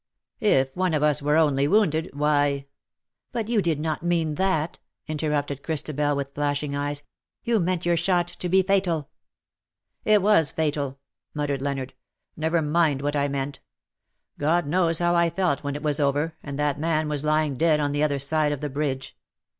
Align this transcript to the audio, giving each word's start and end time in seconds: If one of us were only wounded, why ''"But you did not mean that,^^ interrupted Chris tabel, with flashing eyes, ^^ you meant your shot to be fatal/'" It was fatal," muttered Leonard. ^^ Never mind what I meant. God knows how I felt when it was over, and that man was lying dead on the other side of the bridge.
If 0.39 0.75
one 0.75 0.95
of 0.95 1.03
us 1.03 1.21
were 1.21 1.37
only 1.37 1.67
wounded, 1.67 2.09
why 2.13 2.65
''"But 3.33 3.49
you 3.49 3.61
did 3.61 3.79
not 3.79 4.01
mean 4.01 4.33
that,^^ 4.33 4.79
interrupted 5.07 5.61
Chris 5.61 5.83
tabel, 5.83 6.15
with 6.15 6.33
flashing 6.33 6.75
eyes, 6.75 7.01
^^ 7.01 7.03
you 7.43 7.59
meant 7.59 7.85
your 7.85 7.97
shot 7.97 8.25
to 8.27 8.49
be 8.49 8.63
fatal/'" 8.63 9.09
It 10.13 10.23
was 10.23 10.49
fatal," 10.49 10.97
muttered 11.35 11.61
Leonard. 11.61 11.89
^^ 11.89 11.93
Never 12.35 12.63
mind 12.63 13.03
what 13.03 13.15
I 13.15 13.27
meant. 13.27 13.59
God 14.39 14.65
knows 14.65 14.97
how 14.97 15.13
I 15.13 15.29
felt 15.29 15.63
when 15.63 15.75
it 15.75 15.83
was 15.83 15.99
over, 15.99 16.33
and 16.41 16.57
that 16.57 16.79
man 16.79 17.07
was 17.07 17.23
lying 17.23 17.55
dead 17.55 17.79
on 17.79 17.91
the 17.91 18.01
other 18.01 18.17
side 18.17 18.51
of 18.51 18.61
the 18.61 18.71
bridge. 18.71 19.15